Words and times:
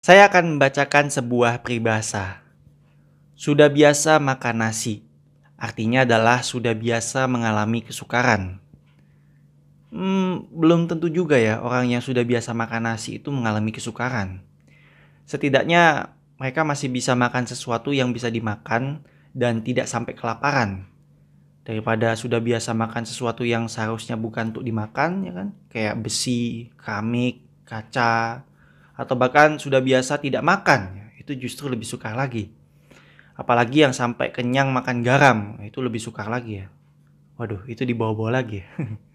Saya 0.00 0.32
akan 0.32 0.56
membacakan 0.56 1.12
sebuah 1.12 1.60
peribahasa. 1.60 2.40
Sudah 3.36 3.68
biasa 3.68 4.16
makan 4.16 4.64
nasi, 4.64 5.04
artinya 5.60 6.08
adalah 6.08 6.40
sudah 6.40 6.72
biasa 6.72 7.28
mengalami 7.28 7.84
kesukaran. 7.84 8.64
Hmm, 9.92 10.48
belum 10.56 10.88
tentu 10.88 11.12
juga 11.12 11.36
ya 11.36 11.60
orang 11.60 11.92
yang 11.92 12.00
sudah 12.00 12.24
biasa 12.24 12.56
makan 12.56 12.88
nasi 12.88 13.20
itu 13.20 13.28
mengalami 13.28 13.76
kesukaran. 13.76 14.40
Setidaknya 15.28 16.16
mereka 16.40 16.64
masih 16.64 16.88
bisa 16.88 17.12
makan 17.12 17.44
sesuatu 17.44 17.92
yang 17.92 18.16
bisa 18.16 18.32
dimakan 18.32 19.04
dan 19.36 19.60
tidak 19.60 19.84
sampai 19.84 20.16
kelaparan. 20.16 20.88
Daripada 21.60 22.16
sudah 22.16 22.40
biasa 22.40 22.72
makan 22.72 23.04
sesuatu 23.04 23.44
yang 23.44 23.68
seharusnya 23.68 24.16
bukan 24.16 24.56
untuk 24.56 24.64
dimakan 24.64 25.28
ya 25.28 25.32
kan, 25.36 25.48
kayak 25.68 26.00
besi, 26.00 26.72
keramik, 26.80 27.44
kaca, 27.68 28.48
atau 29.00 29.16
bahkan 29.16 29.56
sudah 29.56 29.80
biasa 29.80 30.20
tidak 30.20 30.44
makan, 30.44 31.08
itu 31.16 31.32
justru 31.32 31.72
lebih 31.72 31.88
sukar 31.88 32.12
lagi. 32.12 32.52
Apalagi 33.32 33.88
yang 33.88 33.96
sampai 33.96 34.28
kenyang 34.28 34.68
makan 34.68 35.00
garam, 35.00 35.56
itu 35.64 35.80
lebih 35.80 35.96
sukar 35.96 36.28
lagi 36.28 36.60
ya. 36.60 36.68
Waduh, 37.40 37.64
itu 37.64 37.88
dibawa-bawa 37.88 38.44
lagi 38.44 38.60
ya. 38.60 38.68